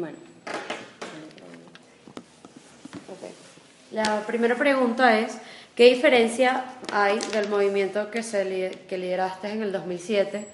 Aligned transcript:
Bueno. 0.00 0.16
La 3.92 4.24
primera 4.26 4.54
pregunta 4.54 5.18
es, 5.18 5.36
¿qué 5.74 5.92
diferencia 5.92 6.64
hay 6.92 7.18
del 7.32 7.48
movimiento 7.48 8.10
que, 8.10 8.22
se, 8.22 8.78
que 8.88 8.98
lideraste 8.98 9.50
en 9.50 9.62
el 9.62 9.72
2007 9.72 10.46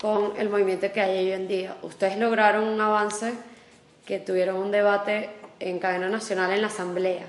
con 0.00 0.32
el 0.38 0.48
movimiento 0.48 0.90
que 0.92 1.00
hay 1.00 1.26
hoy 1.26 1.32
en 1.32 1.46
día? 1.46 1.76
Ustedes 1.82 2.18
lograron 2.18 2.64
un 2.64 2.80
avance 2.80 3.32
que 4.04 4.18
tuvieron 4.18 4.56
un 4.56 4.72
debate 4.72 5.30
en 5.60 5.78
cadena 5.78 6.08
nacional 6.08 6.50
en 6.52 6.62
la 6.62 6.68
asamblea. 6.68 7.26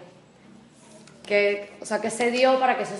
Que, 1.27 1.73
o 1.81 1.85
sea, 1.85 2.01
¿qué 2.01 2.09
se 2.09 2.31
dio 2.31 2.59
para 2.59 2.75
que 2.75 2.83
eso 2.83 2.95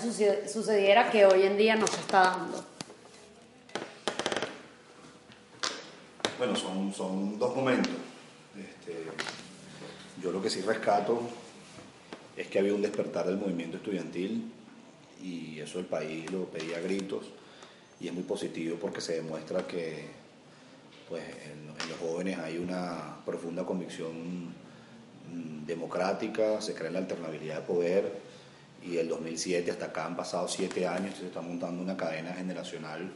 sucediera 0.46 1.10
que 1.10 1.26
hoy 1.26 1.42
en 1.42 1.56
día 1.56 1.74
no 1.74 1.86
se 1.88 1.96
está 1.96 2.20
dando? 2.20 2.64
Bueno, 6.38 6.54
son, 6.54 6.94
son 6.94 7.38
dos 7.38 7.56
momentos. 7.56 8.09
Este, 8.56 9.04
yo 10.22 10.32
lo 10.32 10.42
que 10.42 10.50
sí 10.50 10.60
rescato 10.60 11.20
es 12.36 12.48
que 12.48 12.58
había 12.58 12.74
un 12.74 12.82
despertar 12.82 13.26
del 13.26 13.36
movimiento 13.36 13.76
estudiantil 13.76 14.52
y 15.22 15.60
eso 15.60 15.78
el 15.78 15.86
país 15.86 16.30
lo 16.30 16.44
pedía 16.46 16.78
a 16.78 16.80
gritos 16.80 17.26
y 18.00 18.08
es 18.08 18.14
muy 18.14 18.22
positivo 18.22 18.78
porque 18.80 19.00
se 19.00 19.14
demuestra 19.14 19.66
que 19.66 20.06
pues, 21.08 21.22
en, 21.50 21.66
los 21.66 21.98
jóvenes 21.98 22.38
hay 22.38 22.56
una 22.58 23.16
profunda 23.26 23.64
convicción 23.64 24.46
mm, 24.46 25.66
democrática, 25.66 26.60
se 26.60 26.74
cree 26.74 26.88
en 26.88 26.94
la 26.94 26.98
alternabilidad 27.00 27.56
de 27.56 27.66
poder 27.66 28.12
y 28.82 28.96
el 28.96 29.08
2007 29.08 29.70
hasta 29.70 29.86
acá 29.86 30.06
han 30.06 30.16
pasado 30.16 30.48
siete 30.48 30.86
años, 30.86 31.16
se 31.18 31.26
está 31.26 31.40
montando 31.40 31.82
una 31.82 31.96
cadena 31.96 32.32
generacional 32.32 33.12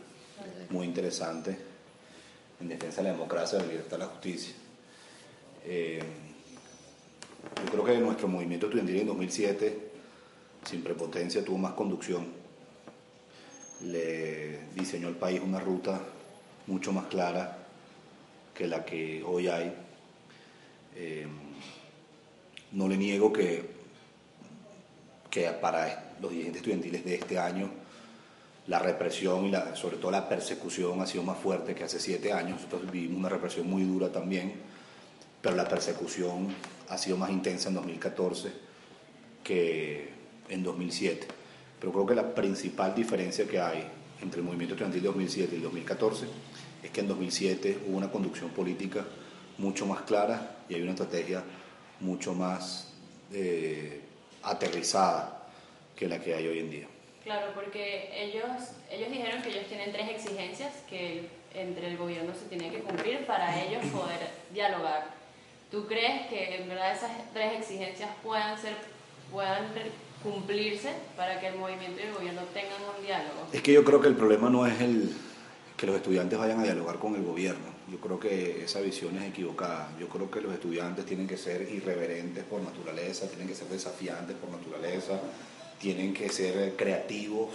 muy 0.71 0.87
interesante 0.87 1.57
en 2.61 2.69
defensa 2.69 2.99
de 2.99 3.05
la 3.05 3.13
democracia, 3.13 3.59
de 3.59 3.65
la 3.65 3.71
libertad 3.71 3.97
y 3.97 4.01
la 4.01 4.07
justicia. 4.07 4.55
Eh, 5.65 6.03
yo 7.65 7.71
creo 7.71 7.85
que 7.85 7.99
nuestro 7.99 8.29
movimiento 8.29 8.67
estudiantil 8.67 9.01
en 9.01 9.07
2007, 9.07 9.79
sin 10.65 10.83
prepotencia, 10.83 11.45
tuvo 11.45 11.59
más 11.59 11.73
conducción. 11.73 12.27
Le 13.83 14.61
diseñó 14.75 15.09
al 15.09 15.17
país 15.17 15.41
una 15.45 15.61
ruta 15.61 16.01
mucho 16.67 16.93
más 16.93 17.07
clara 17.07 17.59
que 18.55 18.67
la 18.67 18.85
que 18.85 19.23
hoy 19.25 19.49
hay. 19.49 19.75
Eh, 20.97 21.27
no 22.73 22.89
le 22.89 22.97
niego 22.97 23.33
que, 23.33 23.69
que 25.31 25.49
para 25.51 26.15
los 26.21 26.31
dirigentes 26.31 26.61
estudiantiles 26.61 27.05
de 27.05 27.15
este 27.15 27.39
año 27.39 27.71
la 28.67 28.79
represión 28.79 29.45
y 29.47 29.51
la, 29.51 29.77
sobre 29.77 29.97
todo 29.99 30.11
la 30.11 30.29
persecución 30.29 31.01
ha 31.01 31.07
sido 31.07 31.23
más 31.23 31.39
fuerte 31.39 31.75
que 31.75 31.85
hace 31.85 31.99
siete 32.01 32.33
años. 32.33 32.63
Nosotros 32.63 32.91
vivimos 32.91 33.19
una 33.19 33.29
represión 33.29 33.69
muy 33.69 33.83
dura 33.83 34.11
también, 34.11 34.55
pero 35.45 35.57
la 35.57 35.69
persecución 35.69 36.49
ha 36.89 36.97
sido 36.97 37.19
más 37.19 37.29
intensa 37.29 37.69
en 37.69 37.75
2014 37.75 38.51
que 39.45 40.09
en 40.49 40.63
2007. 40.63 41.27
Pero 41.79 41.93
creo 41.93 42.07
que 42.07 42.15
la 42.15 42.35
principal 42.35 42.95
diferencia 42.95 43.47
que 43.47 43.61
hay 43.61 43.87
entre 44.23 44.41
el 44.41 44.47
movimiento 44.47 44.73
estudiantil 44.73 45.03
de 45.03 45.09
2007 45.09 45.57
y 45.57 45.61
2014 45.61 46.27
es 46.83 46.91
que 46.91 47.01
en 47.01 47.09
2007 47.09 47.79
hubo 47.87 47.99
una 47.99 48.11
conducción 48.11 48.49
política 48.53 49.05
mucho 49.59 49.85
más 49.85 50.01
clara 50.03 50.65
y 50.67 50.77
hay 50.77 50.81
una 50.81 50.93
estrategia 50.93 51.45
mucho 52.01 52.33
más 52.33 52.95
eh, 53.31 54.01
aterrizada 54.45 55.47
que 55.95 56.09
la 56.09 56.23
que 56.23 56.35
hay 56.35 56.47
hoy 56.47 56.61
en 56.61 56.71
día. 56.71 56.87
Claro, 57.23 57.49
porque 57.55 58.11
ellos, 58.17 58.47
ellos 58.91 59.11
dijeron 59.11 59.43
que 59.43 59.51
ellos 59.51 59.67
tienen 59.69 59.93
tres 59.93 60.09
exigencias 60.09 60.73
que 60.89 61.29
entre 61.53 61.89
el 61.89 61.99
gobierno 61.99 62.33
se 62.35 62.47
tiene 62.47 62.71
que 62.71 62.79
cumplir 62.79 63.27
para 63.27 63.63
ellos 63.63 63.85
poder 63.93 64.31
dialogar 64.51 65.24
¿Tú 65.71 65.87
crees 65.87 66.29
que 66.29 66.57
en 66.57 66.69
verdad 66.69 66.93
esas 66.93 67.11
tres 67.33 67.61
exigencias 67.61 68.11
puedan 68.23 68.59
ser 68.61 68.75
puedan 69.31 69.67
cumplirse 70.23 70.91
para 71.17 71.41
que 71.41 71.49
el 71.49 71.57
movimiento 71.57 72.01
y 72.01 72.05
el 72.05 72.15
gobierno 72.15 72.43
tengan 72.55 72.81
un 72.97 73.05
diálogo? 73.05 73.47
Es 73.53 73.63
que 73.63 73.73
yo 73.73 73.85
creo 73.85 74.01
que 74.01 74.09
el 74.09 74.15
problema 74.15 74.49
no 74.49 74.67
es 74.67 74.81
el 74.81 75.13
que 75.77 75.87
los 75.87 75.97
estudiantes 75.97 76.39
vayan 76.39 76.61
a 76.61 76.63
dialogar 76.63 76.99
con 76.99 77.15
el 77.17 77.23
gobierno. 77.23 77.75
Yo 77.91 77.99
creo 77.99 78.19
que 78.19 78.65
esa 78.65 78.81
visión 78.81 79.19
es 79.19 79.25
equivocada. 79.25 79.91
Yo 79.99 80.09
creo 80.09 80.31
que 80.31 80.41
los 80.41 80.55
estudiantes 80.55 81.05
tienen 81.05 81.27
que 81.27 81.37
ser 81.37 81.69
irreverentes 81.71 82.45
por 82.45 82.63
naturaleza, 82.63 83.29
tienen 83.29 83.49
que 83.49 83.55
ser 83.55 83.69
desafiantes 83.69 84.37
por 84.37 84.51
naturaleza, 84.51 85.21
tienen 85.79 86.15
que 86.15 86.29
ser 86.29 86.77
creativos 86.77 87.51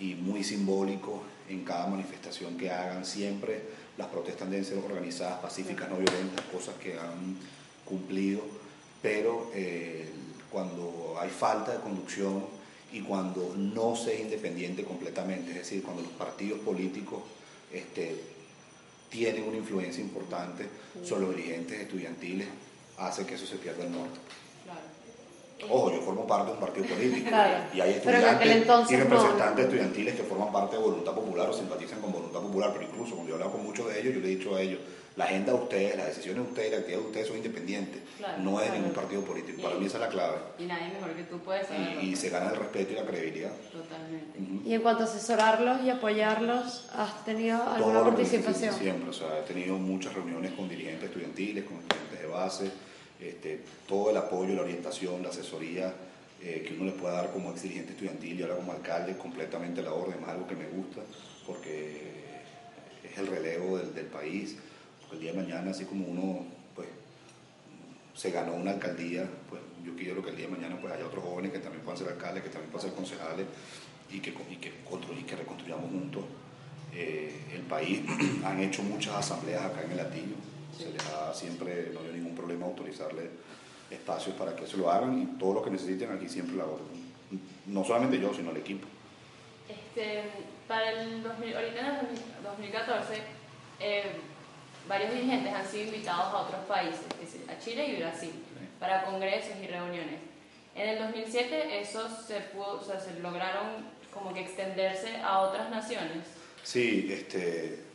y 0.00 0.14
muy 0.14 0.42
simbólicos 0.42 1.20
en 1.48 1.64
cada 1.64 1.86
manifestación 1.86 2.56
que 2.56 2.70
hagan 2.70 3.04
siempre 3.04 3.62
las 4.00 4.08
protestas 4.08 4.48
deben 4.48 4.64
ser 4.64 4.78
organizadas, 4.78 5.40
pacíficas, 5.40 5.88
no 5.90 5.96
violentas, 5.96 6.44
cosas 6.46 6.74
que 6.76 6.98
han 6.98 7.36
cumplido, 7.84 8.40
pero 9.02 9.50
eh, 9.54 10.08
cuando 10.50 11.16
hay 11.20 11.28
falta 11.28 11.72
de 11.72 11.80
conducción 11.80 12.46
y 12.92 13.02
cuando 13.02 13.54
no 13.56 13.94
se 13.94 14.14
es 14.14 14.20
independiente 14.20 14.84
completamente, 14.84 15.50
es 15.50 15.58
decir, 15.58 15.82
cuando 15.82 16.02
los 16.02 16.12
partidos 16.12 16.60
políticos 16.60 17.20
este, 17.70 18.18
tienen 19.10 19.44
una 19.44 19.58
influencia 19.58 20.02
importante 20.02 20.66
sobre 21.04 21.26
los 21.26 21.36
dirigentes 21.36 21.80
estudiantiles, 21.80 22.48
hace 22.96 23.26
que 23.26 23.34
eso 23.34 23.46
se 23.46 23.56
pierda 23.56 23.84
el 23.84 23.92
norte. 23.92 24.18
Ojo, 25.68 25.92
yo 25.92 26.00
formo 26.00 26.26
parte 26.26 26.46
de 26.46 26.52
un 26.54 26.60
partido 26.60 26.86
político 26.86 27.30
y 27.74 27.80
hay 27.80 27.90
estudiantes 27.92 28.90
y 28.90 28.96
representantes 28.96 29.64
estudiantiles 29.64 30.14
que 30.14 30.22
forman 30.22 30.52
parte 30.52 30.76
de 30.76 30.82
Voluntad 30.82 31.14
Popular 31.14 31.50
o 31.50 31.52
simpatizan 31.52 32.00
con 32.00 32.12
Voluntad 32.12 32.40
Popular, 32.40 32.70
pero 32.72 32.84
incluso 32.84 33.14
cuando 33.14 33.30
yo 33.30 33.34
he 33.34 33.38
hablado 33.38 33.52
con 33.52 33.64
muchos 33.64 33.86
de 33.88 34.00
ellos, 34.00 34.14
yo 34.14 34.20
le 34.20 34.26
he 34.26 34.36
dicho 34.36 34.56
a 34.56 34.62
ellos, 34.62 34.80
la 35.16 35.24
agenda 35.24 35.52
de 35.52 35.58
ustedes, 35.58 35.96
las 35.96 36.06
decisiones 36.06 36.44
de 36.44 36.50
ustedes, 36.50 36.70
la 36.70 36.78
actividad 36.78 37.00
de 37.00 37.06
ustedes 37.06 37.26
son 37.26 37.36
independientes, 37.36 38.00
no 38.38 38.60
es 38.60 38.70
de 38.70 38.78
ningún 38.78 38.92
partido 38.92 39.22
político. 39.22 39.60
Para 39.62 39.74
mí 39.74 39.86
esa 39.86 39.96
es 39.96 40.00
la 40.02 40.08
clave. 40.08 40.38
Y 40.58 40.64
nadie 40.64 40.88
mejor 40.88 41.12
que 41.14 41.24
tú 41.24 41.38
puede 41.40 41.64
saberlo. 41.64 42.00
Y, 42.00 42.16
se 42.16 42.30
gana 42.30 42.50
el 42.50 42.56
respeto 42.56 42.92
y 42.92 42.96
la 42.96 43.04
credibilidad. 43.04 43.52
Totalmente. 43.72 44.38
Y 44.64 44.72
en 44.72 44.82
cuanto 44.82 45.02
a 45.02 45.06
asesorarlos 45.06 45.82
y 45.82 45.90
apoyarlos, 45.90 46.88
¿has 46.94 47.24
tenido 47.24 47.62
alguna 47.62 48.04
participación? 48.04 48.74
Siempre, 48.74 49.10
o 49.10 49.12
sea, 49.12 49.40
he 49.40 49.42
tenido 49.42 49.76
muchas 49.76 50.14
reuniones 50.14 50.52
con 50.52 50.68
dirigentes 50.68 51.08
estudiantiles, 51.08 51.64
con 51.64 51.78
estudiantes 51.78 52.20
de 52.20 52.26
base 52.26 52.70
este, 53.20 53.60
todo 53.86 54.10
el 54.10 54.16
apoyo, 54.16 54.54
la 54.54 54.62
orientación, 54.62 55.22
la 55.22 55.28
asesoría 55.28 55.92
eh, 56.42 56.64
que 56.66 56.74
uno 56.74 56.86
le 56.86 56.92
pueda 56.92 57.14
dar 57.14 57.32
como 57.32 57.50
ex 57.50 57.62
dirigente 57.62 57.92
estudiantil 57.92 58.40
y 58.40 58.42
ahora 58.42 58.56
como 58.56 58.72
alcalde, 58.72 59.16
completamente 59.16 59.82
la 59.82 59.92
orden, 59.92 60.22
es 60.22 60.28
algo 60.28 60.46
que 60.46 60.56
me 60.56 60.66
gusta, 60.68 61.02
porque 61.46 62.00
es 63.04 63.18
el 63.18 63.26
relevo 63.26 63.76
del, 63.76 64.06
país, 64.06 64.56
el 65.12 65.20
día 65.20 65.32
de 65.32 65.42
mañana, 65.42 65.70
así 65.72 65.84
como 65.84 66.06
uno 66.06 66.46
pues, 66.74 66.88
se 68.14 68.30
ganó 68.30 68.54
una 68.54 68.70
alcaldía, 68.70 69.28
pues 69.50 69.60
yo 69.84 69.94
quiero 69.96 70.22
que 70.22 70.30
el 70.30 70.36
día 70.36 70.46
de 70.46 70.52
mañana 70.52 70.80
pues, 70.80 70.92
haya 70.94 71.06
otros 71.06 71.24
jóvenes 71.24 71.52
que 71.52 71.58
también 71.58 71.84
puedan 71.84 71.98
ser 71.98 72.08
alcaldes, 72.08 72.42
que 72.42 72.48
también 72.48 72.70
puedan 72.70 72.88
ser 72.88 72.96
concejales 72.96 73.46
y 74.10 74.20
que, 74.20 74.30
y 74.30 74.56
que 75.24 75.36
reconstruyamos 75.36 75.90
juntos 75.90 76.24
eh, 76.94 77.32
el 77.54 77.62
país. 77.62 78.00
Han 78.44 78.60
hecho 78.60 78.82
muchas 78.82 79.16
asambleas 79.16 79.62
acá 79.62 79.82
en 79.82 79.90
el 79.90 79.96
Latino 79.98 80.59
se 80.76 80.90
les 80.90 81.04
da 81.10 81.32
siempre, 81.34 81.90
no 81.92 82.00
hay 82.00 82.12
ningún 82.12 82.34
problema 82.34 82.66
autorizarle 82.66 83.30
espacios 83.90 84.36
para 84.36 84.54
que 84.54 84.66
se 84.66 84.76
lo 84.76 84.90
hagan 84.90 85.20
y 85.20 85.38
todo 85.38 85.54
lo 85.54 85.62
que 85.62 85.70
necesiten 85.70 86.10
aquí 86.12 86.28
siempre 86.28 86.56
la 86.56 86.64
orden. 86.64 87.10
No 87.66 87.84
solamente 87.84 88.20
yo, 88.20 88.32
sino 88.34 88.50
el 88.50 88.56
equipo. 88.56 88.86
Este, 89.68 90.22
para 90.66 90.90
el 90.90 91.22
2000, 91.22 91.56
ahorita 91.56 91.80
en 91.80 91.86
el 91.86 92.42
2014, 92.42 93.14
eh, 93.80 94.02
varios 94.88 95.12
dirigentes 95.12 95.52
han 95.52 95.66
sido 95.66 95.84
invitados 95.84 96.34
a 96.34 96.38
otros 96.38 96.64
países, 96.66 97.06
a 97.48 97.58
Chile 97.58 97.88
y 97.88 97.96
Brasil, 97.96 98.32
para 98.78 99.04
congresos 99.04 99.52
y 99.62 99.66
reuniones. 99.66 100.20
En 100.74 100.88
el 100.88 100.98
2007 100.98 101.80
esos 101.80 102.26
se, 102.26 102.40
pudo, 102.40 102.80
o 102.80 102.84
sea, 102.84 102.98
se 102.98 103.18
lograron 103.20 103.88
como 104.12 104.32
que 104.32 104.40
extenderse 104.40 105.16
a 105.18 105.40
otras 105.40 105.70
naciones. 105.70 106.26
Sí, 106.62 107.08
este, 107.10 107.89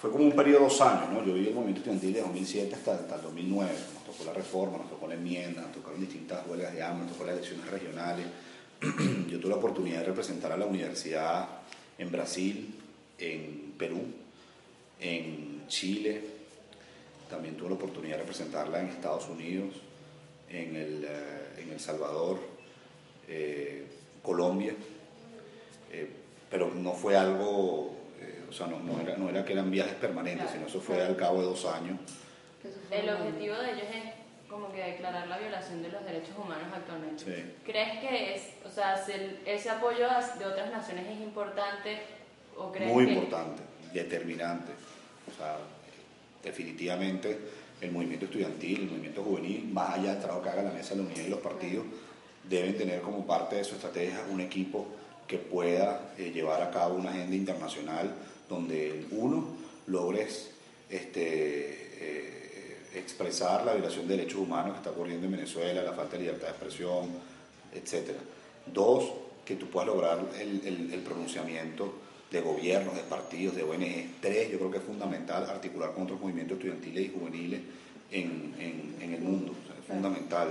fue 0.00 0.10
como 0.10 0.24
un 0.24 0.32
periodo 0.32 0.60
de 0.60 0.64
dos 0.64 0.80
años, 0.80 1.10
¿no? 1.10 1.24
Yo 1.24 1.32
viví 1.34 1.48
el 1.48 1.54
movimiento 1.54 1.80
estudiantil 1.80 2.12
de 2.12 2.20
2007 2.20 2.74
hasta, 2.74 2.94
hasta 2.94 3.14
el 3.16 3.22
2009, 3.22 3.72
nos 3.94 4.04
tocó 4.04 4.24
la 4.24 4.32
reforma, 4.32 4.78
nos 4.78 4.90
tocó 4.90 5.06
la 5.06 5.14
enmienda, 5.14 5.62
nos 5.62 5.72
tocaron 5.72 6.00
distintas 6.00 6.46
huelgas 6.46 6.72
de 6.72 6.82
hambre, 6.82 7.06
nos 7.06 7.12
tocó 7.12 7.24
las 7.24 7.36
elecciones 7.36 7.70
regionales. 7.70 8.26
Yo 9.28 9.40
tuve 9.40 9.50
la 9.50 9.56
oportunidad 9.56 10.00
de 10.00 10.06
representar 10.06 10.52
a 10.52 10.56
la 10.56 10.66
universidad 10.66 11.48
en 11.96 12.10
Brasil, 12.10 12.74
en 13.18 13.74
Perú, 13.78 14.02
en 15.00 15.64
Chile, 15.68 16.34
también 17.28 17.56
tuve 17.56 17.70
la 17.70 17.74
oportunidad 17.74 18.16
de 18.16 18.22
representarla 18.22 18.80
en 18.80 18.88
Estados 18.88 19.28
Unidos, 19.28 19.74
en 20.48 20.76
El, 20.76 21.04
eh, 21.04 21.62
en 21.62 21.72
el 21.72 21.80
Salvador, 21.80 22.38
eh, 23.28 23.86
Colombia, 24.22 24.74
eh, 25.90 26.08
pero 26.50 26.72
no 26.74 26.92
fue 26.92 27.16
algo 27.16 27.93
sea, 28.54 28.66
no, 28.66 28.78
no, 28.80 29.00
era, 29.00 29.16
no 29.16 29.28
era 29.28 29.44
que 29.44 29.52
eran 29.52 29.70
viajes 29.70 29.94
permanentes, 29.94 30.50
sino 30.50 30.66
eso 30.66 30.80
fue 30.80 31.02
al 31.02 31.16
cabo 31.16 31.40
de 31.40 31.46
dos 31.46 31.64
años. 31.66 31.98
El 32.90 33.10
objetivo 33.10 33.56
de 33.56 33.72
ellos 33.72 33.88
es 33.92 34.24
como 34.48 34.72
que 34.72 34.82
declarar 34.82 35.26
la 35.26 35.38
violación 35.38 35.82
de 35.82 35.88
los 35.88 36.04
derechos 36.04 36.36
humanos 36.36 36.68
actualmente. 36.72 37.56
¿Crees 37.64 37.98
que 37.98 38.34
es, 38.34 38.42
o 38.64 38.70
sea, 38.70 39.04
ese 39.46 39.70
apoyo 39.70 40.06
de 40.38 40.46
otras 40.46 40.70
naciones 40.70 41.06
es 41.08 41.20
importante? 41.20 42.02
Muy 42.86 43.04
importante, 43.04 43.62
determinante. 43.92 44.72
O 45.28 45.36
sea, 45.36 45.56
definitivamente 46.42 47.38
el 47.80 47.90
movimiento 47.90 48.26
estudiantil, 48.26 48.82
el 48.82 48.90
movimiento 48.90 49.22
juvenil, 49.22 49.68
más 49.72 49.98
allá 49.98 50.12
del 50.12 50.20
trabajo 50.20 50.42
que 50.42 50.50
haga 50.50 50.62
la 50.62 50.70
mesa 50.70 50.94
de 50.94 51.02
la 51.02 51.08
unidad 51.08 51.24
y 51.26 51.30
los 51.30 51.40
partidos, 51.40 51.84
deben 52.48 52.76
tener 52.76 53.00
como 53.00 53.26
parte 53.26 53.56
de 53.56 53.64
su 53.64 53.74
estrategia 53.74 54.24
un 54.30 54.40
equipo 54.40 54.86
que 55.26 55.38
pueda 55.38 56.12
eh, 56.18 56.30
llevar 56.30 56.62
a 56.62 56.70
cabo 56.70 56.94
una 56.94 57.10
agenda 57.10 57.34
internacional 57.34 58.14
donde 58.48 59.06
uno 59.10 59.46
logres 59.86 60.50
este, 60.90 61.20
eh, 62.00 62.78
expresar 62.94 63.64
la 63.64 63.74
violación 63.74 64.06
de 64.06 64.16
derechos 64.16 64.40
humanos 64.40 64.72
que 64.72 64.78
está 64.78 64.90
ocurriendo 64.90 65.26
en 65.26 65.32
Venezuela, 65.32 65.82
la 65.82 65.92
falta 65.92 66.16
de 66.16 66.22
libertad 66.22 66.46
de 66.46 66.52
expresión, 66.52 67.10
etc. 67.74 68.10
Dos, 68.72 69.12
que 69.44 69.56
tú 69.56 69.66
puedas 69.66 69.88
lograr 69.88 70.18
el, 70.40 70.90
el, 70.92 71.00
pronunciamiento 71.00 71.94
de 72.30 72.40
gobiernos, 72.40 72.96
de 72.96 73.02
partidos, 73.02 73.54
de 73.54 73.62
ONG. 73.62 74.20
Tres, 74.20 74.50
yo 74.50 74.58
creo 74.58 74.70
que 74.70 74.78
es 74.78 74.84
fundamental 74.84 75.44
articular 75.44 75.92
con 75.92 76.04
otros 76.04 76.20
movimientos 76.20 76.56
estudiantiles 76.56 77.06
y 77.06 77.08
juveniles 77.10 77.60
en, 78.10 78.54
en, 78.58 78.96
en 79.00 79.14
el 79.14 79.20
mundo. 79.20 79.52
es 79.78 79.86
fundamental 79.86 80.48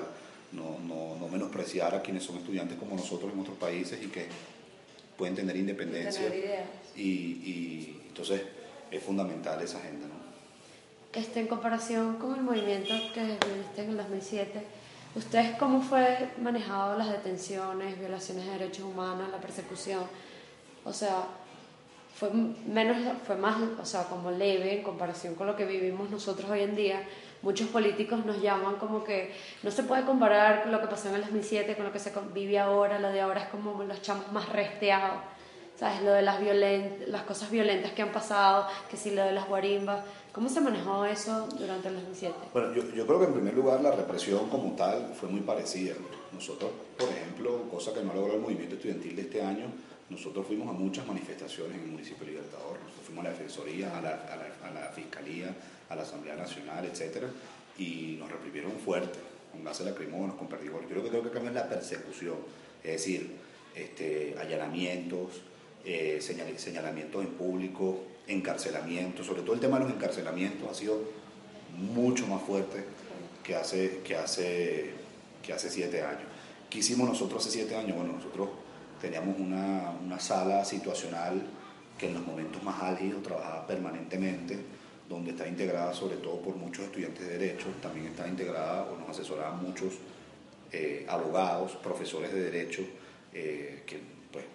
no, 0.51 0.77
no, 0.87 1.17
no, 1.19 1.27
menospreciar 1.27 1.95
a 1.95 2.01
quienes 2.01 2.23
son 2.23 2.37
estudiantes 2.37 2.77
como 2.77 2.95
nosotros 2.95 3.33
en 3.33 3.39
otros 3.39 3.57
países 3.57 3.99
y 4.03 4.07
que 4.07 4.27
pueden 5.17 5.35
tener 5.35 5.55
independencia. 5.55 6.23
y, 6.95 7.01
y, 7.01 8.01
entonces 8.07 8.41
es 8.91 9.03
fundamental 9.03 9.61
esa 9.61 9.79
agenda. 9.79 10.07
¿no? 10.07 10.23
Este, 11.19 11.39
en 11.39 11.47
comparación 11.47 12.15
con 12.15 12.35
el 12.35 12.41
movimiento 12.41 12.93
que 13.13 13.21
viviste 13.21 13.83
en 13.83 13.89
el 13.89 13.97
2007, 13.97 14.63
¿ustedes 15.15 15.57
cómo 15.57 15.81
fue 15.81 16.29
manejado 16.41 16.97
las 16.97 17.09
detenciones, 17.11 17.99
violaciones 17.99 18.45
de 18.45 18.51
derechos 18.51 18.85
humanos, 18.85 19.29
la 19.31 19.37
persecución? 19.37 20.03
O 20.85 20.91
sea, 20.91 21.27
fue 22.15 22.31
menos, 22.31 22.97
fue 23.25 23.35
más, 23.35 23.57
o 23.79 23.85
sea, 23.85 24.05
como 24.05 24.31
leve 24.31 24.77
en 24.77 24.83
comparación 24.83 25.35
con 25.35 25.47
lo 25.47 25.55
que 25.55 25.65
vivimos 25.65 26.09
nosotros 26.09 26.49
hoy 26.49 26.61
en 26.61 26.75
día. 26.75 27.03
Muchos 27.43 27.67
políticos 27.67 28.25
nos 28.25 28.41
llaman 28.41 28.77
como 28.77 29.03
que 29.03 29.33
no 29.63 29.69
se 29.69 29.83
puede 29.83 30.05
comparar 30.05 30.65
lo 30.67 30.79
que 30.79 30.87
pasó 30.87 31.09
en 31.09 31.15
el 31.15 31.21
2007 31.21 31.75
con 31.75 31.85
lo 31.85 31.91
que 31.91 31.99
se 31.99 32.13
vive 32.33 32.57
ahora, 32.57 32.99
lo 32.99 33.09
de 33.09 33.19
ahora 33.19 33.41
es 33.41 33.49
como 33.49 33.83
los 33.83 34.01
chamos 34.01 34.31
más 34.31 34.47
resteados, 34.47 35.21
¿sabes? 35.77 36.01
Lo 36.03 36.13
de 36.13 36.21
las, 36.21 36.39
violent 36.39 37.05
las 37.07 37.23
cosas 37.23 37.51
violentas 37.51 37.91
que 37.91 38.01
han 38.01 38.13
pasado, 38.13 38.67
que 38.89 38.95
si 38.95 39.11
lo 39.11 39.23
de 39.23 39.33
las 39.33 39.45
guarimbas. 39.45 40.05
¿Cómo 40.31 40.47
se 40.47 40.61
manejó 40.61 41.03
eso 41.03 41.47
durante 41.59 41.89
el 41.89 41.95
2007? 41.95 42.33
Bueno, 42.53 42.73
yo, 42.73 42.83
yo 42.95 43.05
creo 43.05 43.19
que 43.19 43.25
en 43.25 43.33
primer 43.33 43.53
lugar 43.53 43.81
la 43.81 43.91
represión 43.91 44.49
como 44.49 44.71
tal 44.77 45.13
fue 45.13 45.27
muy 45.27 45.41
parecida. 45.41 45.95
Nosotros, 46.31 46.71
por 46.97 47.09
ejemplo, 47.09 47.69
cosa 47.69 47.93
que 47.93 48.01
no 48.01 48.13
logró 48.13 48.35
el 48.35 48.39
movimiento 48.39 48.75
estudiantil 48.75 49.17
de 49.17 49.21
este 49.21 49.43
año, 49.43 49.65
nosotros 50.09 50.45
fuimos 50.45 50.69
a 50.69 50.73
muchas 50.73 51.07
manifestaciones 51.07 51.77
en 51.77 51.83
el 51.83 51.89
municipio 51.89 52.25
de 52.25 52.31
Libertador, 52.33 52.79
nosotros 52.79 53.05
fuimos 53.05 53.25
a 53.25 53.29
la 53.29 53.33
Defensoría, 53.33 53.97
a 53.97 54.01
la, 54.01 54.11
a 54.63 54.71
la, 54.71 54.91
Fiscalía, 54.93 55.55
a 55.89 55.95
la 55.95 56.03
Asamblea 56.03 56.35
Nacional, 56.35 56.85
etcétera, 56.85 57.29
y 57.77 58.17
nos 58.19 58.31
reprimieron 58.31 58.71
fuerte, 58.73 59.19
con 59.51 59.63
gases 59.63 59.85
lacrimógenos, 59.85 60.35
con 60.35 60.47
perdigones. 60.47 60.89
Yo 60.89 60.95
creo 60.95 61.03
que 61.03 61.09
creo 61.09 61.23
que 61.23 61.29
cambia 61.31 61.51
la 61.51 61.69
persecución, 61.69 62.35
es 62.83 62.91
decir, 62.91 63.31
este, 63.75 64.35
allanamientos, 64.39 65.41
eh, 65.85 66.19
señalamientos 66.21 67.23
en 67.23 67.31
público, 67.31 68.03
encarcelamientos, 68.27 69.25
sobre 69.25 69.41
todo 69.41 69.53
el 69.53 69.59
tema 69.59 69.79
de 69.79 69.85
los 69.85 69.93
encarcelamientos 69.93 70.69
ha 70.69 70.73
sido 70.73 71.01
mucho 71.77 72.27
más 72.27 72.41
fuerte 72.43 72.83
que 73.43 73.55
hace, 73.55 73.99
que 74.03 74.15
hace, 74.15 74.91
que 75.41 75.53
hace 75.53 75.69
siete 75.69 76.01
años. 76.01 76.23
¿Qué 76.69 76.79
hicimos 76.79 77.07
nosotros 77.07 77.41
hace 77.41 77.51
siete 77.51 77.75
años? 77.75 77.97
Bueno, 77.97 78.13
nosotros 78.13 78.49
teníamos 79.03 79.37
una, 79.37 79.91
una 80.01 80.17
sala 80.17 80.63
situacional 80.63 81.41
que 81.97 82.07
en 82.07 82.13
los 82.13 82.25
momentos 82.25 82.63
más 82.63 82.81
álgidos 82.81 83.21
trabajaba 83.21 83.67
permanentemente, 83.67 84.57
donde 85.09 85.31
está 85.31 85.45
integrada 85.45 85.93
sobre 85.93 86.15
todo 86.15 86.39
por 86.39 86.55
muchos 86.55 86.85
estudiantes 86.85 87.27
de 87.27 87.37
Derecho, 87.37 87.65
también 87.81 88.07
está 88.07 88.25
integrada 88.25 88.83
o 88.83 88.97
nos 88.97 89.09
asesoraban 89.09 89.61
muchos 89.61 89.95
eh, 90.71 91.05
abogados, 91.09 91.73
profesores 91.83 92.33
de 92.33 92.43
Derecho, 92.49 92.81
eh, 93.33 93.83
que 93.85 93.99
pues, 94.31 94.45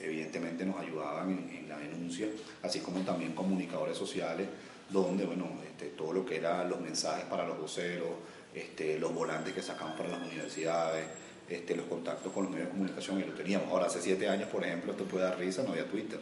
evidentemente 0.00 0.64
nos 0.64 0.78
ayudaban 0.78 1.30
en, 1.30 1.68
la 1.68 1.76
denuncia, 1.76 2.28
así 2.62 2.78
como 2.78 3.00
también 3.00 3.32
comunicadores 3.32 3.98
sociales, 3.98 4.46
donde 4.88 5.26
bueno, 5.26 5.48
este, 5.68 5.86
todo 5.86 6.12
lo 6.12 6.24
que 6.24 6.36
eran 6.36 6.70
los 6.70 6.80
mensajes 6.80 7.24
para 7.24 7.44
los 7.44 7.58
voceros, 7.58 8.10
este, 8.54 9.00
los 9.00 9.12
volantes 9.12 9.52
que 9.52 9.62
sacaban 9.62 9.96
para 9.96 10.10
las 10.10 10.20
universidades, 10.20 11.06
este, 11.48 11.76
los 11.76 11.86
contactos 11.86 12.32
con 12.32 12.44
los 12.44 12.52
medios 12.52 12.68
de 12.68 12.72
comunicación 12.72 13.20
y 13.20 13.24
lo 13.24 13.32
teníamos. 13.32 13.68
Ahora, 13.68 13.86
hace 13.86 14.00
siete 14.00 14.28
años, 14.28 14.48
por 14.48 14.64
ejemplo, 14.64 14.92
esto 14.92 15.04
puede 15.04 15.24
dar 15.24 15.38
risa, 15.38 15.62
no 15.62 15.70
había 15.70 15.86
Twitter. 15.86 16.20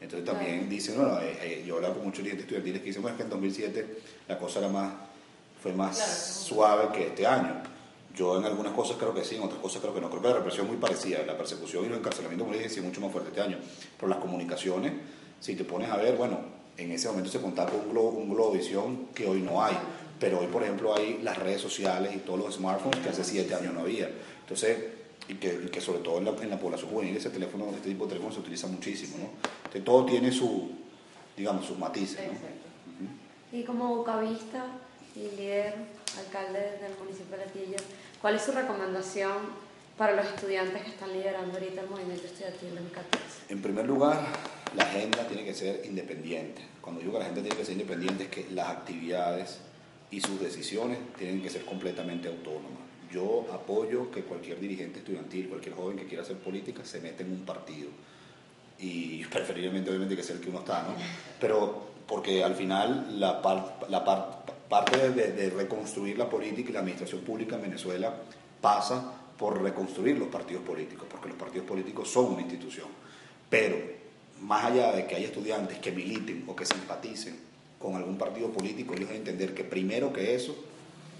Entonces 0.00 0.28
también 0.28 0.68
dicen, 0.68 0.96
bueno, 0.96 1.18
eh, 1.20 1.38
eh, 1.40 1.64
yo 1.66 1.74
he 1.74 1.76
hablado 1.76 1.94
con 1.94 2.04
muchos 2.04 2.18
dirigentes 2.18 2.44
estudiantiles 2.44 2.80
que 2.80 2.86
dicen, 2.88 3.02
bueno, 3.02 3.16
es 3.16 3.18
que 3.18 3.24
en 3.24 3.30
2007 3.30 3.98
la 4.28 4.38
cosa 4.38 4.58
era 4.58 4.68
más, 4.68 4.92
fue 5.62 5.72
más 5.72 5.96
suave 6.46 6.88
que 6.92 7.06
este 7.06 7.26
año. 7.26 7.62
Yo 8.14 8.38
en 8.38 8.44
algunas 8.44 8.72
cosas 8.72 8.96
creo 8.96 9.14
que 9.14 9.24
sí, 9.24 9.36
en 9.36 9.42
otras 9.42 9.60
cosas 9.60 9.80
creo 9.80 9.94
que 9.94 10.00
no. 10.00 10.08
Creo 10.08 10.22
que 10.22 10.28
la 10.28 10.34
represión 10.34 10.66
es 10.66 10.72
muy 10.72 10.80
parecida, 10.80 11.24
la 11.26 11.36
persecución 11.36 11.84
y 11.84 11.88
los 11.88 11.98
encarcelamientos, 11.98 12.44
como 12.44 12.52
les 12.52 12.62
dije, 12.62 12.74
sí 12.74 12.80
mucho 12.80 13.00
más 13.00 13.10
fuerte 13.10 13.30
este 13.30 13.40
año. 13.40 13.58
Pero 13.96 14.08
las 14.08 14.18
comunicaciones, 14.18 14.92
si 15.40 15.56
te 15.56 15.64
pones 15.64 15.90
a 15.90 15.96
ver, 15.96 16.16
bueno, 16.16 16.38
en 16.76 16.92
ese 16.92 17.08
momento 17.08 17.30
se 17.30 17.40
contaba 17.40 17.70
con 17.70 17.80
un, 17.80 17.90
globo, 17.90 18.10
un 18.10 18.30
globovisión 18.30 19.06
que 19.14 19.26
hoy 19.26 19.40
no 19.40 19.64
hay. 19.64 19.76
Pero 20.20 20.40
hoy, 20.40 20.46
por 20.46 20.62
ejemplo, 20.62 20.94
hay 20.94 21.20
las 21.22 21.38
redes 21.38 21.60
sociales 21.60 22.14
y 22.14 22.18
todos 22.18 22.38
los 22.38 22.54
smartphones 22.54 23.00
que 23.00 23.08
hace 23.08 23.24
siete 23.24 23.54
años 23.54 23.74
no 23.74 23.80
había. 23.80 24.10
Entonces, 24.40 24.78
y 25.28 25.34
que, 25.34 25.70
que 25.70 25.80
sobre 25.80 26.00
todo 26.00 26.18
en 26.18 26.26
la, 26.26 26.30
en 26.30 26.50
la, 26.50 26.58
población 26.58 26.90
juvenil 26.90 27.16
ese 27.16 27.30
teléfono, 27.30 27.66
este 27.74 27.88
tipo 27.88 28.04
de 28.04 28.10
teléfono 28.10 28.32
se 28.32 28.40
utiliza 28.40 28.66
muchísimo, 28.66 29.16
¿no? 29.18 29.30
Entonces, 29.56 29.84
todo 29.84 30.04
tiene 30.04 30.30
su, 30.30 30.70
digamos, 31.36 31.64
sus 31.64 31.78
matices, 31.78 32.20
¿no? 32.26 33.58
Y 33.58 33.62
como 33.62 33.96
bucavista 33.96 34.66
y 35.14 35.36
líder, 35.36 35.74
alcalde 36.18 36.78
del 36.82 36.96
municipio 36.98 37.36
de 37.36 37.46
Latillo, 37.46 37.76
¿cuál 38.20 38.34
es 38.34 38.42
su 38.42 38.52
recomendación 38.52 39.64
para 39.96 40.14
los 40.16 40.26
estudiantes 40.26 40.82
que 40.82 40.90
están 40.90 41.12
liderando 41.12 41.54
ahorita 41.54 41.82
el 41.82 41.88
movimiento 41.88 42.26
estudiantil 42.26 42.68
en 42.70 42.74
2014? 42.74 43.24
En 43.48 43.62
primer 43.62 43.86
lugar, 43.86 44.26
la 44.74 44.82
agenda 44.82 45.26
tiene 45.28 45.44
que 45.44 45.54
ser 45.54 45.86
independiente. 45.86 46.62
Cuando 46.80 47.00
digo 47.00 47.12
que 47.12 47.18
la 47.20 47.24
agenda 47.26 47.42
tiene 47.42 47.56
que 47.56 47.64
ser 47.64 47.74
independiente 47.74 48.24
es 48.24 48.30
que 48.30 48.46
las 48.50 48.68
actividades 48.68 49.60
y 50.14 50.20
sus 50.20 50.40
decisiones 50.40 50.98
tienen 51.18 51.42
que 51.42 51.50
ser 51.50 51.64
completamente 51.64 52.28
autónomas 52.28 52.84
yo 53.14 53.46
apoyo 53.52 54.10
que 54.10 54.22
cualquier 54.22 54.58
dirigente 54.58 54.98
estudiantil, 54.98 55.48
cualquier 55.48 55.76
joven 55.76 55.96
que 55.96 56.04
quiera 56.04 56.24
hacer 56.24 56.36
política, 56.36 56.84
se 56.84 57.00
meta 57.00 57.22
en 57.22 57.30
un 57.30 57.44
partido. 57.44 57.88
Y 58.80 59.24
preferiblemente, 59.30 59.88
obviamente, 59.90 60.16
que 60.16 60.22
sea 60.24 60.34
el 60.34 60.42
que 60.42 60.50
uno 60.50 60.58
está, 60.58 60.82
¿no? 60.82 60.96
Pero 61.40 61.94
porque 62.08 62.42
al 62.42 62.56
final 62.56 63.20
la, 63.20 63.40
la 63.88 64.04
parte 64.04 65.10
de, 65.10 65.50
reconstruir 65.50 66.18
la 66.18 66.28
política 66.28 66.70
y 66.70 66.72
la 66.72 66.80
administración 66.80 67.20
pública 67.20 67.54
en 67.54 67.62
Venezuela 67.62 68.12
pasa 68.60 69.12
por 69.38 69.62
reconstruir 69.62 70.18
los 70.18 70.28
partidos 70.28 70.64
políticos, 70.64 71.06
porque 71.08 71.28
los 71.28 71.36
partidos 71.38 71.66
políticos 71.66 72.10
son 72.10 72.32
una 72.32 72.42
institución. 72.42 72.88
Pero 73.48 73.76
más 74.40 74.64
allá 74.64 74.90
de 74.92 75.06
que 75.06 75.14
haya 75.14 75.26
estudiantes 75.26 75.78
que 75.78 75.92
militen 75.92 76.44
o 76.48 76.56
que 76.56 76.66
simpaticen 76.66 77.38
con 77.84 77.96
algún 77.96 78.16
partido 78.16 78.48
político, 78.48 78.94
ellos 78.94 79.08
deben 79.10 79.20
entender 79.20 79.52
que 79.52 79.62
primero 79.62 80.10
que 80.10 80.34
eso 80.34 80.56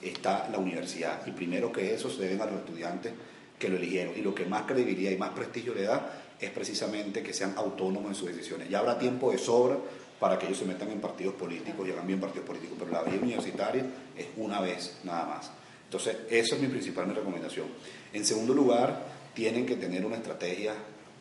está 0.01 0.49
la 0.51 0.57
universidad. 0.57 1.21
Y 1.27 1.33
primero 1.33 1.71
que 1.71 1.93
eso 1.93 2.09
se 2.09 2.23
deben 2.23 2.41
a 2.41 2.47
los 2.47 2.55
estudiantes 2.55 3.13
que 3.59 3.69
lo 3.69 3.77
eligieron. 3.77 4.15
Y 4.17 4.23
lo 4.23 4.35
que 4.35 4.47
más 4.47 4.63
credibilidad 4.63 5.11
y 5.11 5.19
más 5.19 5.31
prestigio 5.31 5.75
le 5.75 5.83
da 5.83 6.23
es 6.41 6.51
precisamente 6.51 7.23
que 7.23 7.35
sean 7.35 7.53
autónomos 7.59 8.09
en 8.09 8.15
sus 8.15 8.29
decisiones. 8.29 8.71
Ya 8.71 8.79
habrá 8.79 8.99
tiempo 8.99 9.31
de 9.31 9.37
sobra 9.37 9.77
para 10.19 10.39
que 10.39 10.47
ellos 10.47 10.59
se 10.59 10.65
metan 10.65 10.91
en 10.91 11.03
partidos 11.03 11.35
políticos 11.35 11.87
y 11.87 11.93
hagan 11.93 12.07
bien 12.07 12.19
partidos 12.19 12.47
políticos, 12.47 12.79
pero 12.79 12.93
la 12.93 13.03
vida 13.03 13.23
universitaria 13.23 13.85
es 14.17 14.29
una 14.39 14.63
vez 14.63 15.01
nada 15.05 15.27
más. 15.27 15.51
Entonces, 15.85 16.17
eso 16.31 16.55
es 16.55 16.63
mi 16.63 16.69
principal 16.69 17.15
recomendación. 17.15 17.67
En 18.15 18.25
segundo 18.25 18.55
lugar, 18.55 19.05
tienen 19.35 19.67
que 19.67 19.77
tener 19.77 20.07
una 20.07 20.17
estrategia 20.17 20.73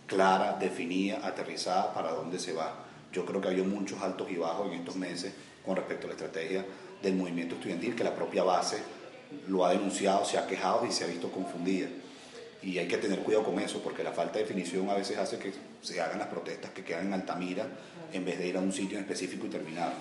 clara, 0.07 0.57
definida, 0.57 1.19
aterrizada 1.27 1.93
para 1.93 2.12
dónde 2.12 2.39
se 2.39 2.53
va. 2.53 2.85
Yo 3.13 3.25
creo 3.25 3.39
que 3.39 3.48
ha 3.48 3.51
habido 3.51 3.65
muchos 3.65 4.01
altos 4.01 4.29
y 4.32 4.36
bajos 4.36 4.67
en 4.67 4.79
estos 4.79 4.96
meses 4.96 5.34
con 5.65 5.75
respecto 5.75 6.08
a 6.08 6.10
la 6.10 6.13
estrategia 6.15 6.65
del 7.01 7.15
movimiento 7.15 7.55
estudiantil, 7.55 7.96
que 7.96 8.03
la 8.03 8.15
propia 8.15 8.43
base 8.43 8.77
lo 9.48 9.65
ha 9.65 9.72
denunciado, 9.72 10.25
se 10.25 10.38
ha 10.38 10.48
quejado 10.48 10.86
y 10.86 10.91
se 10.91 11.03
ha 11.03 11.08
visto 11.08 11.32
confundida. 11.32 11.88
Y 12.62 12.77
hay 12.77 12.88
que 12.88 12.98
tener 12.98 13.20
cuidado 13.20 13.43
con 13.43 13.60
eso, 13.60 13.82
porque 13.82 14.03
la 14.03 14.12
falta 14.12 14.34
de 14.34 14.46
definición 14.46 14.89
a 14.89 14.96
veces 14.96 15.17
hace 15.17 15.38
que 15.38 15.53
se 15.82 16.01
hagan 16.01 16.17
las 16.17 16.27
protestas 16.27 16.72
que 16.72 16.84
quedan 16.84 17.08
en 17.08 17.13
Altamira 17.13 17.67
en 18.12 18.25
vez 18.25 18.39
de 18.39 18.48
ir 18.48 18.58
a 18.58 18.62
un 18.62 18.72
sitio 18.72 18.98
en 18.98 19.03
específico 19.03 19.46
y 19.46 19.50
terminar. 19.50 19.93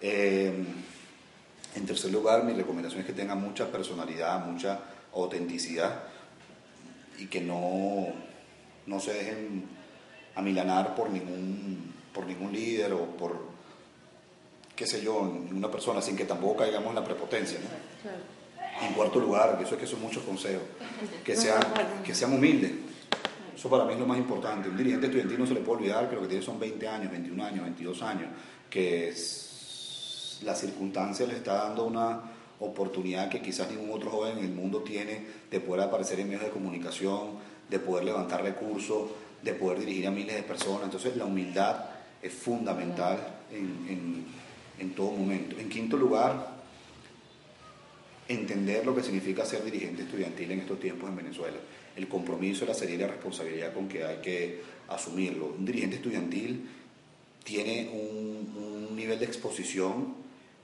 Eh, 0.00 0.52
en 1.74 1.86
tercer 1.86 2.10
lugar, 2.10 2.44
mi 2.44 2.52
recomendación 2.54 3.00
es 3.00 3.06
que 3.06 3.12
tengan 3.12 3.40
mucha 3.40 3.70
personalidad, 3.70 4.44
mucha 4.44 4.80
autenticidad 5.14 6.04
y 7.18 7.26
que 7.26 7.40
no, 7.40 8.08
no 8.86 9.00
se 9.00 9.12
dejen 9.12 9.64
amilanar 10.34 10.94
por 10.94 11.10
ningún, 11.10 11.91
por 12.12 12.26
ningún 12.26 12.52
líder 12.52 12.92
o 12.92 13.04
por 13.16 13.36
qué 14.76 14.86
sé 14.86 15.02
yo, 15.02 15.20
en 15.20 15.56
una 15.56 15.70
persona 15.70 16.00
sin 16.00 16.16
que 16.16 16.24
tampoco 16.24 16.58
caigamos 16.58 16.88
en 16.88 16.94
la 16.96 17.04
prepotencia. 17.04 17.58
¿no? 17.60 18.86
En 18.86 18.94
cuarto 18.94 19.20
lugar, 19.20 19.56
que 19.58 19.64
eso 19.64 19.74
es 19.74 19.80
que 19.80 19.86
son 19.86 20.00
muchos 20.00 20.22
consejos, 20.22 20.62
que 21.24 21.36
sean, 21.36 21.62
que 22.04 22.14
sean 22.14 22.32
humildes. 22.32 22.72
Eso 23.54 23.68
para 23.68 23.84
mí 23.84 23.92
es 23.92 23.98
lo 23.98 24.06
más 24.06 24.18
importante. 24.18 24.68
Un 24.68 24.76
dirigente 24.76 25.06
estudiantil 25.06 25.38
no 25.38 25.46
se 25.46 25.54
le 25.54 25.60
puede 25.60 25.80
olvidar 25.80 26.08
que 26.08 26.16
lo 26.16 26.22
que 26.22 26.28
tiene 26.28 26.42
son 26.42 26.58
20 26.58 26.88
años, 26.88 27.10
21 27.10 27.44
años, 27.44 27.64
22 27.64 28.02
años, 28.02 28.28
que 28.70 29.14
la 30.42 30.54
circunstancia 30.54 31.26
le 31.26 31.36
está 31.36 31.54
dando 31.54 31.84
una, 31.84 32.22
oportunidad 32.62 33.28
que 33.28 33.42
quizás 33.42 33.70
ningún 33.70 33.90
otro 33.90 34.10
joven 34.10 34.38
en 34.38 34.44
el 34.44 34.52
mundo 34.52 34.82
tiene 34.82 35.26
de 35.50 35.60
poder 35.60 35.84
aparecer 35.84 36.20
en 36.20 36.28
medios 36.28 36.44
de 36.44 36.50
comunicación, 36.50 37.30
de 37.68 37.78
poder 37.78 38.04
levantar 38.04 38.42
recursos, 38.42 39.10
de 39.42 39.52
poder 39.54 39.80
dirigir 39.80 40.06
a 40.06 40.10
miles 40.10 40.36
de 40.36 40.42
personas. 40.42 40.84
Entonces 40.84 41.16
la 41.16 41.24
humildad 41.24 41.86
es 42.22 42.32
fundamental 42.32 43.18
en, 43.50 44.24
en 44.78 44.94
todo 44.94 45.10
momento. 45.10 45.58
En 45.58 45.68
quinto 45.68 45.96
lugar, 45.96 46.62
entender 48.28 48.86
lo 48.86 48.94
que 48.94 49.02
significa 49.02 49.44
ser 49.44 49.64
dirigente 49.64 50.02
estudiantil 50.02 50.50
en 50.52 50.60
estos 50.60 50.80
tiempos 50.80 51.08
en 51.08 51.16
Venezuela. 51.16 51.56
El 51.96 52.08
compromiso, 52.08 52.64
la 52.64 52.74
seriedad 52.74 52.98
y 52.98 53.02
la 53.02 53.14
responsabilidad 53.14 53.74
con 53.74 53.88
que 53.88 54.04
hay 54.04 54.18
que 54.18 54.62
asumirlo. 54.88 55.54
Un 55.58 55.64
dirigente 55.64 55.96
estudiantil 55.96 56.68
tiene 57.44 57.90
un, 57.92 58.88
un 58.90 58.96
nivel 58.96 59.18
de 59.18 59.26
exposición 59.26 60.14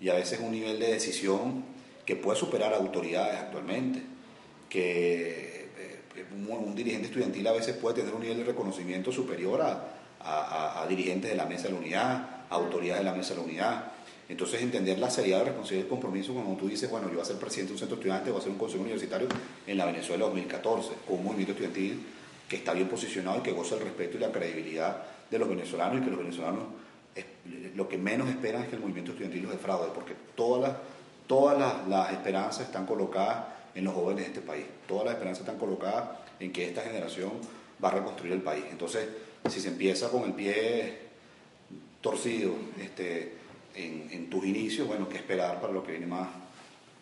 y 0.00 0.08
a 0.08 0.14
veces 0.14 0.40
un 0.40 0.52
nivel 0.52 0.78
de 0.78 0.92
decisión 0.92 1.64
que 2.06 2.16
puede 2.16 2.38
superar 2.38 2.72
autoridades 2.72 3.38
actualmente, 3.38 4.00
que 4.70 5.68
eh, 5.76 6.24
un, 6.48 6.74
dirigente 6.74 7.08
estudiantil 7.08 7.46
a 7.46 7.52
veces 7.52 7.76
puede 7.76 7.96
tener 7.96 8.14
un 8.14 8.22
nivel 8.22 8.38
de 8.38 8.44
reconocimiento 8.44 9.12
superior 9.12 9.60
a, 9.60 9.97
a, 10.28 10.82
a 10.82 10.86
dirigentes 10.86 11.30
de 11.30 11.36
la 11.36 11.46
mesa 11.46 11.64
de 11.64 11.70
la 11.70 11.78
unidad, 11.78 12.28
a 12.50 12.54
autoridades 12.54 13.04
de 13.04 13.10
la 13.10 13.16
mesa 13.16 13.30
de 13.30 13.36
la 13.36 13.46
unidad. 13.46 13.84
Entonces, 14.28 14.60
entender 14.60 14.98
la 14.98 15.08
seriedad, 15.08 15.38
la 15.38 15.44
responsabilidad 15.46 15.86
el 15.86 15.90
compromiso 15.90 16.34
cuando 16.34 16.54
tú 16.56 16.68
dices, 16.68 16.90
bueno, 16.90 17.08
yo 17.08 17.14
voy 17.14 17.22
a 17.22 17.24
ser 17.24 17.36
presidente 17.36 17.68
de 17.68 17.74
un 17.74 17.78
centro 17.78 17.96
estudiante, 17.96 18.30
voy 18.30 18.40
a 18.40 18.42
ser 18.42 18.52
un 18.52 18.58
consejo 18.58 18.82
universitario 18.82 19.28
en 19.66 19.78
la 19.78 19.86
Venezuela 19.86 20.26
2014, 20.26 20.90
con 21.06 21.18
un 21.18 21.24
movimiento 21.24 21.52
estudiantil 21.52 22.06
que 22.48 22.56
está 22.56 22.72
bien 22.74 22.88
posicionado 22.88 23.38
y 23.38 23.42
que 23.42 23.52
goza 23.52 23.76
el 23.76 23.82
respeto 23.82 24.16
y 24.16 24.20
la 24.20 24.30
credibilidad 24.30 25.02
de 25.30 25.38
los 25.38 25.48
venezolanos 25.48 26.00
y 26.00 26.04
que 26.04 26.10
los 26.10 26.18
venezolanos 26.18 26.64
lo 27.74 27.88
que 27.88 27.98
menos 27.98 28.28
esperan 28.28 28.62
es 28.62 28.68
que 28.68 28.76
el 28.76 28.82
movimiento 28.82 29.12
estudiantil 29.12 29.42
los 29.42 29.52
defraude, 29.52 29.88
porque 29.94 30.14
todas 30.34 30.62
las, 30.62 30.78
todas 31.26 31.86
las 31.88 32.12
esperanzas 32.12 32.66
están 32.66 32.86
colocadas 32.86 33.44
en 33.74 33.84
los 33.84 33.94
jóvenes 33.94 34.24
de 34.24 34.28
este 34.28 34.40
país, 34.40 34.64
todas 34.86 35.04
las 35.04 35.14
esperanzas 35.14 35.42
están 35.42 35.58
colocadas 35.58 36.04
en 36.40 36.52
que 36.52 36.66
esta 36.66 36.82
generación 36.82 37.32
va 37.82 37.88
a 37.88 37.92
reconstruir 37.92 38.32
el 38.32 38.42
país. 38.42 38.64
Entonces, 38.70 39.08
si 39.48 39.60
se 39.60 39.68
empieza 39.68 40.10
con 40.10 40.24
el 40.24 40.32
pie 40.32 40.98
torcido, 42.00 42.54
este, 42.80 43.34
en, 43.74 44.30
tus 44.30 44.44
inicios, 44.44 44.86
bueno, 44.86 45.08
qué 45.08 45.16
esperar 45.16 45.60
para 45.60 45.72
lo 45.72 45.82
que 45.82 45.92
viene 45.92 46.06
más, 46.06 46.28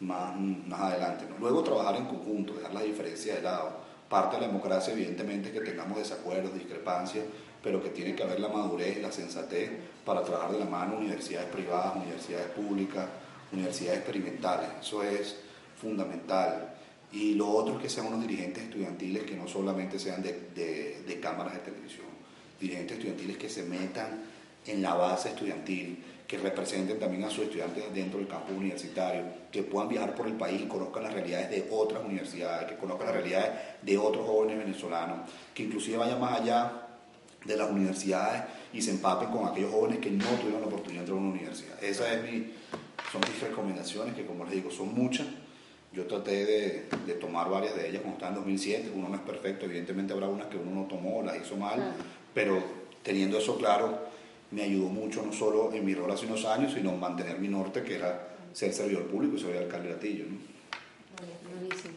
más, 0.00 0.38
más 0.38 0.80
adelante. 0.80 1.24
Luego 1.40 1.62
trabajar 1.62 1.96
en 1.96 2.06
conjunto, 2.06 2.54
dejar 2.54 2.74
las 2.74 2.84
diferencias 2.84 3.36
de 3.36 3.42
lado. 3.42 3.86
Parte 4.08 4.36
de 4.36 4.42
la 4.42 4.48
democracia, 4.48 4.92
evidentemente, 4.92 5.50
que 5.50 5.60
tengamos 5.60 5.98
desacuerdos, 5.98 6.54
discrepancias, 6.54 7.24
pero 7.62 7.82
que 7.82 7.90
tiene 7.90 8.14
que 8.14 8.22
haber 8.22 8.38
la 8.38 8.48
madurez 8.48 8.98
y 8.98 9.00
la 9.00 9.10
sensatez 9.10 9.70
para 10.04 10.22
trabajar 10.22 10.52
de 10.52 10.60
la 10.60 10.66
mano 10.66 10.98
universidades 10.98 11.48
privadas, 11.48 11.96
universidades 11.96 12.48
públicas, 12.48 13.08
universidades 13.52 13.98
experimentales. 13.98 14.68
Eso 14.80 15.02
es 15.02 15.36
fundamental. 15.80 16.74
Y 17.10 17.34
lo 17.34 17.48
otro 17.48 17.76
es 17.76 17.82
que 17.82 17.88
sean 17.88 18.06
unos 18.06 18.20
dirigentes 18.20 18.64
estudiantiles 18.64 19.24
que 19.24 19.36
no 19.36 19.48
solamente 19.48 19.98
sean 19.98 20.22
de 20.22 21.18
cámaras 21.20 21.54
de 21.54 21.60
televisión, 21.60 22.15
dirigentes 22.60 22.96
estudiantiles 22.96 23.36
que 23.36 23.48
se 23.48 23.62
metan 23.62 24.24
en 24.66 24.82
la 24.82 24.94
base 24.94 25.28
estudiantil, 25.30 26.02
que 26.26 26.38
representen 26.38 26.98
también 26.98 27.24
a 27.24 27.30
sus 27.30 27.44
estudiantes 27.44 27.84
dentro 27.94 28.18
del 28.18 28.28
campo 28.28 28.52
universitario, 28.52 29.22
que 29.52 29.62
puedan 29.62 29.88
viajar 29.88 30.14
por 30.14 30.26
el 30.26 30.34
país 30.34 30.60
y 30.62 30.66
conozcan 30.66 31.04
las 31.04 31.14
realidades 31.14 31.50
de 31.50 31.68
otras 31.70 32.04
universidades, 32.04 32.68
que 32.68 32.76
conozcan 32.76 33.06
las 33.06 33.16
realidades 33.16 33.50
de 33.82 33.96
otros 33.96 34.26
jóvenes 34.26 34.58
venezolanos, 34.58 35.30
que 35.54 35.62
inclusive 35.62 35.96
vayan 35.98 36.20
más 36.20 36.40
allá 36.40 36.86
de 37.44 37.56
las 37.56 37.70
universidades 37.70 38.42
y 38.72 38.82
se 38.82 38.90
empapen 38.90 39.28
con 39.28 39.46
aquellos 39.46 39.72
jóvenes 39.72 40.00
que 40.00 40.10
no 40.10 40.24
tuvieron 40.40 40.60
la 40.60 40.66
oportunidad 40.66 41.04
de 41.04 41.12
entrar 41.12 41.18
a 41.18 41.20
una 41.20 41.30
universidad. 41.30 41.84
Esas 41.84 42.12
es 42.12 42.44
son 43.12 43.20
mis 43.20 43.40
recomendaciones, 43.40 44.14
que 44.14 44.26
como 44.26 44.44
les 44.44 44.54
digo, 44.54 44.70
son 44.70 44.94
muchas. 44.94 45.26
Yo 45.92 46.06
traté 46.06 46.44
de, 46.44 46.88
de, 47.06 47.14
tomar 47.14 47.48
varias 47.48 47.74
de 47.76 47.88
ellas 47.88 48.02
cuando 48.02 48.16
estaba 48.16 48.32
en 48.32 48.38
2007, 48.38 48.90
uno 48.94 49.08
no 49.08 49.14
es 49.14 49.20
perfecto, 49.22 49.64
evidentemente 49.64 50.12
habrá 50.12 50.28
unas 50.28 50.48
que 50.48 50.56
uno 50.56 50.82
no 50.82 50.86
tomó, 50.86 51.22
las 51.22 51.36
hizo 51.40 51.56
mal, 51.56 51.94
pero 52.36 52.62
teniendo 53.02 53.38
eso 53.38 53.56
claro, 53.56 53.98
me 54.50 54.62
ayudó 54.62 54.88
mucho 54.88 55.22
no 55.22 55.32
solo 55.32 55.72
en 55.72 55.82
mi 55.86 55.94
rol 55.94 56.10
hace 56.10 56.26
unos 56.26 56.44
años, 56.44 56.74
sino 56.74 56.92
mantener 56.92 57.38
mi 57.38 57.48
norte, 57.48 57.82
que 57.82 57.94
era 57.94 58.28
ser 58.52 58.74
servidor 58.74 59.06
público 59.06 59.36
y 59.36 59.40
ser 59.40 59.56
alcalde 59.56 59.88
de 59.88 59.94
Latillo. 59.94 60.24
¿no? 60.26 60.36
Buenísimo. 61.50 61.94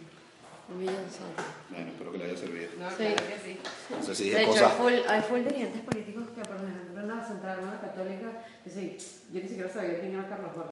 Bueno, 1.70 1.88
espero 1.90 2.12
que 2.14 2.18
le 2.20 2.24
haya 2.24 2.38
servido. 2.38 2.70
No, 2.80 2.88
claro 2.88 3.16
que 3.16 3.52
sí. 3.52 3.60
No 3.90 4.16
sé 4.16 4.24
de 4.24 4.42
hecho, 4.42 4.52
cosas... 4.52 4.72
hay, 4.72 4.78
full, 4.78 4.94
hay 5.10 5.22
full 5.24 5.40
dirigentes 5.40 5.82
políticos 5.82 6.24
que, 6.34 6.42
por 6.42 6.56
ejemplo, 6.56 7.02
en 7.02 7.08
la 7.10 7.28
Central 7.28 7.80
Católica, 7.82 8.46
que 8.64 8.70
sí, 8.70 8.98
yo 9.34 9.42
ni 9.42 9.48
siquiera 9.50 9.70
sabía 9.70 10.00
quién 10.00 10.14
era 10.14 10.30
Carlos 10.30 10.56
Borges. 10.56 10.68